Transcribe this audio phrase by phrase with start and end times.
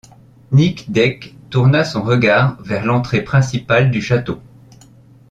[0.51, 4.41] Nic Deck tourna son regard vers l’entrée principale du château.